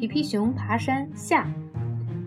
[0.00, 1.46] 皮皮熊爬山下，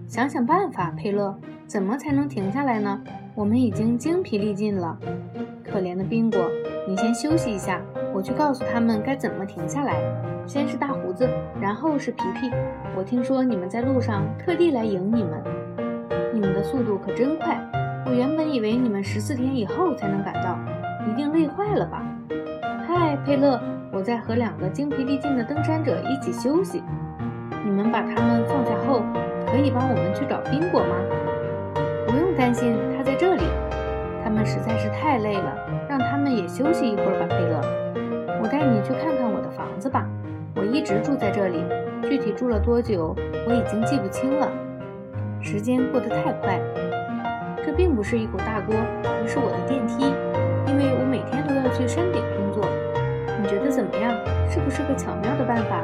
[0.05, 1.35] 想想办法，佩勒，
[1.65, 3.01] 怎么才能停下来呢？
[3.33, 4.95] 我们已经精疲力尽了。
[5.65, 6.39] 可怜的宾果，
[6.87, 7.81] 你先休息一下，
[8.13, 9.95] 我去告诉他们该怎么停下来。
[10.45, 11.27] 先是大胡子，
[11.59, 12.51] 然后是皮皮。
[12.95, 15.43] 我听说你们在路上特地来迎你们，
[16.31, 17.59] 你们的速度可真快。
[18.05, 20.59] 我原本以为你们十四天以后才能赶到，
[21.09, 22.05] 一定累坏了吧？
[22.87, 23.59] 嗨，佩勒，
[23.91, 26.83] 我在和两个精疲力尽的登山者一起休息。
[27.65, 29.01] 你们把他们放下后，
[29.49, 30.95] 可以帮我们去找宾果吗？
[32.05, 33.43] 不用担心，他在这里。
[34.21, 35.55] 他们实在是太累了，
[35.87, 37.61] 让他们也休息一会儿吧，佩勒。
[38.41, 40.05] 我带你去看看我的房子吧。
[40.55, 41.63] 我一直住在这里，
[42.03, 43.15] 具体住了多久，
[43.47, 44.51] 我已经记不清了。
[45.39, 46.59] 时间过得太快。
[47.65, 50.03] 这并不是一口大锅，而是我的电梯，
[50.67, 52.67] 因为我每天都要去山顶工作。
[53.41, 54.11] 你觉得怎么样？
[54.49, 55.81] 是不是个巧妙的办法？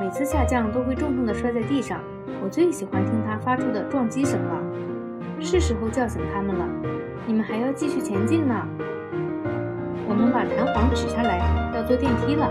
[0.00, 1.98] 每次下降都会重重地摔在地上，
[2.40, 4.54] 我最喜欢听它发出的撞击声了。
[5.40, 6.64] 是时候叫醒他们了。
[7.26, 8.54] 你们还要继续前进呢。
[10.08, 11.38] 我们把弹簧取下来，
[11.74, 12.48] 要坐电梯了。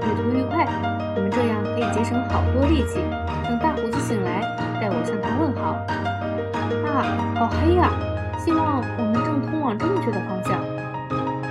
[0.00, 0.66] 旅途愉快，
[1.14, 2.98] 你们这样可以节省好多力气。
[3.44, 4.40] 等大胡子醒来，
[4.80, 5.76] 代我向他问好。
[6.88, 7.04] 啊，
[7.36, 7.92] 好黑呀！
[8.38, 10.58] 希望我们正通往正确的方向。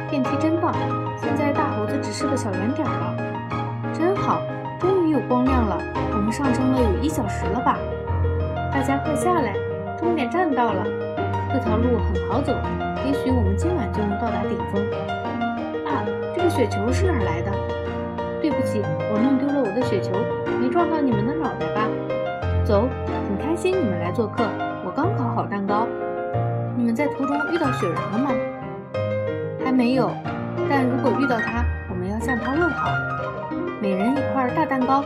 [0.10, 0.74] 电梯真棒，
[1.18, 3.16] 现在大胡子只是个小圆点了。
[3.94, 4.42] 真好，
[6.44, 7.78] 上升了有一小时了吧？
[8.70, 9.56] 大家快下来，
[9.98, 10.84] 终点站到了。
[11.54, 12.52] 这条路很好走，
[13.06, 14.84] 也许我们今晚就能到达顶峰。
[15.88, 16.04] 啊，
[16.36, 17.52] 这个雪球是哪儿来的？
[18.42, 20.12] 对不起，我弄丢了我的雪球，
[20.60, 21.88] 没撞到你们的脑袋吧？
[22.66, 24.44] 走，很开心你们来做客。
[24.86, 25.88] 我刚烤好蛋糕。
[26.76, 28.32] 你们在途中遇到雪人了吗？
[29.64, 30.12] 还没有，
[30.70, 32.90] 但如果遇到他，我们要向他问好。
[33.80, 35.06] 每人一块大蛋糕，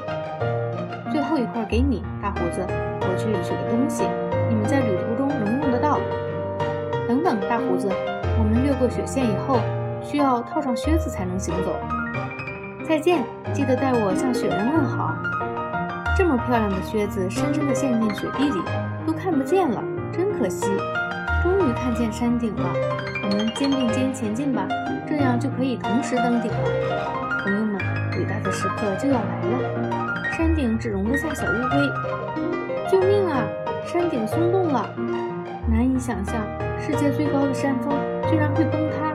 [1.12, 2.66] 最后一块给你，大胡子。
[3.02, 4.04] 我去取个东西，
[4.50, 6.00] 你们在旅途中能用得到。
[7.08, 7.90] 等等，大胡子，
[8.38, 9.60] 我们越过雪线以后，
[10.02, 11.76] 需要套上靴子才能行走。
[12.88, 13.24] 再见，
[13.54, 15.14] 记得带我向雪人问好。
[16.18, 18.60] 这么漂亮的靴子，深深地陷进雪地里，
[19.06, 19.82] 都看不见了，
[20.12, 20.66] 真可惜。
[21.44, 22.70] 终于看见山顶了，
[23.24, 24.68] 我们肩并肩前进吧，
[25.08, 26.70] 这样就可以同时登顶了。
[27.44, 27.78] 朋友们，
[28.18, 30.07] 伟大的时刻就要来了，
[30.38, 32.92] 山顶只容得下小乌龟。
[32.92, 33.42] 救命啊！
[33.88, 34.88] 山顶松动了，
[35.68, 36.36] 难以想象。
[36.80, 37.92] 世界最高的山峰
[38.30, 39.14] 居然会崩塌！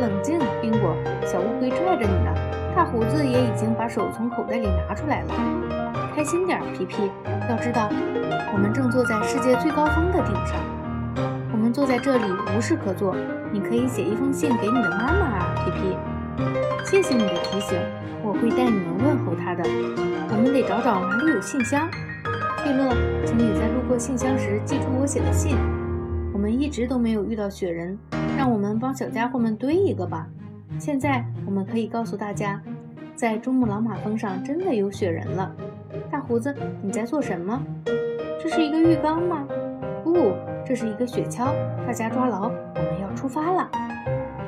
[0.00, 2.34] 冷静，宾果，小乌龟拽着你呢。
[2.74, 5.34] 大胡子也已经把手从口袋里拿出来了。
[6.16, 7.08] 开心点，皮皮。
[7.48, 7.88] 要知道，
[8.52, 10.56] 我们正坐在世界最高峰的顶上。
[11.52, 12.24] 我们坐在这里
[12.56, 13.14] 无事可做，
[13.52, 15.96] 你可以写一封信给你的妈妈啊，皮皮。
[16.84, 17.78] 谢谢你的提醒，
[18.22, 19.62] 我会带你们问候他的。
[20.28, 21.88] 我们得找找哪里有信箱。
[22.58, 25.56] 佩勒，请你在路过信箱时寄出我写的信。
[26.32, 27.98] 我们一直都没有遇到雪人，
[28.36, 30.26] 让我们帮小家伙们堆一个吧。
[30.78, 32.60] 现在我们可以告诉大家，
[33.14, 35.50] 在珠穆朗玛峰上真的有雪人了。
[36.10, 37.62] 大胡子，你在做什么？
[38.42, 39.46] 这是一个浴缸吗？
[40.04, 40.34] 不，
[40.66, 41.54] 这是一个雪橇。
[41.86, 43.70] 大家抓牢，我们要出发了。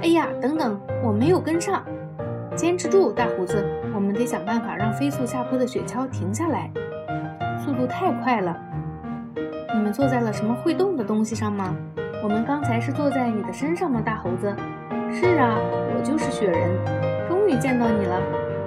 [0.02, 1.84] 哎呀，等等，我没有跟上。
[2.54, 3.64] 坚持住，大胡子，
[3.94, 6.70] 我们得想办法让飞速下坡的雪橇停下来。
[7.64, 8.56] 速度太快了。
[9.74, 11.76] 你们坐在了什么会动的东西上吗？
[12.22, 14.54] 我们刚才是坐在你的身上吗，大猴子？
[15.12, 17.28] 是啊，我就是雪人。
[17.28, 18.20] 终于见到你了。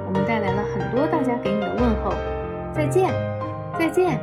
[0.07, 2.13] 我们带来了很多大家给你的问候。
[2.73, 3.09] 再见，
[3.79, 4.19] 再见。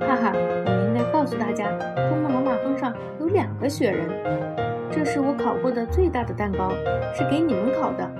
[0.00, 1.70] 哈哈，我们应该告诉大家，
[2.08, 4.67] 珠穆朗玛峰上有两个雪人。
[4.90, 6.70] 这是我烤过的最大的蛋糕，
[7.14, 8.10] 是给你们烤的。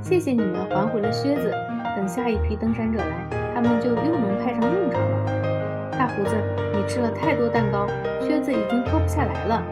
[0.00, 1.52] 谢谢你们还回了靴子。
[1.96, 5.92] 等下一批登山者来，他们就又能派上用场了。
[5.98, 6.36] 大胡子。
[6.74, 7.86] 你吃了太多蛋糕，
[8.20, 9.62] 靴子已经脱不下来了，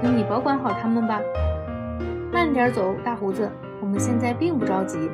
[0.00, 1.20] 请你保管好它们吧。
[2.30, 3.50] 慢点走，大胡子，
[3.80, 5.10] 我们现在并不着急。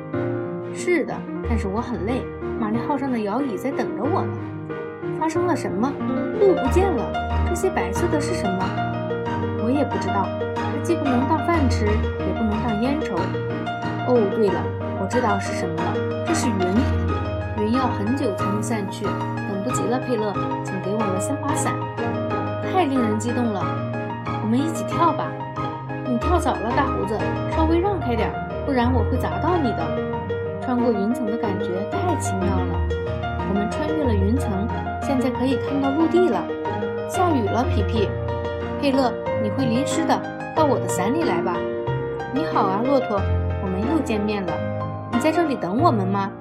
[0.73, 1.15] 是的，
[1.49, 2.21] 但是我很累。
[2.59, 4.37] 玛丽号上的摇椅在等着我呢。
[5.19, 5.91] 发生了什么？
[6.39, 7.11] 路不见了。
[7.47, 8.63] 这些白色的是什么？
[9.63, 10.27] 我也不知道。
[10.87, 13.13] 既不能当饭吃，也不能当烟抽。
[14.07, 14.63] 哦，对了，
[15.01, 16.23] 我知道是什么了。
[16.25, 16.55] 这是云。
[17.59, 19.03] 云要很久才能散去。
[19.03, 20.31] 等不及了，佩勒，
[20.63, 21.75] 请给我们三把伞。
[22.71, 23.59] 太令人激动了，
[24.41, 25.27] 我们一起跳吧。
[26.07, 27.19] 你跳早了，大胡子，
[27.51, 28.31] 稍微让开点，
[28.65, 29.83] 不然我会砸到你的。
[30.63, 32.79] 穿过云层的感觉太奇妙了。
[33.49, 34.65] 我们穿越了云层，
[35.03, 36.41] 现在可以看到陆地了。
[37.09, 38.07] 下雨了，皮皮。
[38.79, 39.11] 佩勒，
[39.43, 40.15] 你会淋湿的，
[40.57, 41.55] 到我的伞里来吧。
[42.33, 43.21] 你好啊，骆驼，
[43.61, 44.51] 我们又见面了。
[45.13, 46.31] 你在这里等我们吗？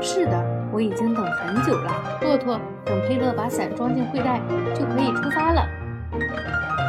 [0.00, 0.54] 是的。
[0.70, 1.90] 我已经等很久了。
[2.22, 4.40] 骆驼等佩勒把伞装进会袋，
[4.74, 5.66] 就可以出发了。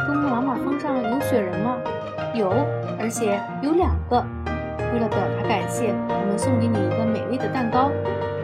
[0.06, 1.76] 珠穆朗玛峰上有雪人吗？
[2.34, 2.50] 有，
[3.00, 4.24] 而且有两个。
[4.92, 7.90] 为了表达感谢，我们送给你一个美味的蛋糕。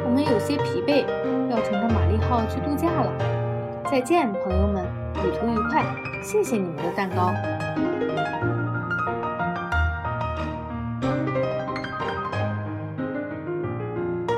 [0.05, 1.05] 我们有些疲惫，
[1.49, 3.13] 要乘着玛丽号去度假了。
[3.89, 4.85] 再见，朋友们，
[5.15, 5.85] 旅途愉快！
[6.23, 7.33] 谢谢你们的蛋糕。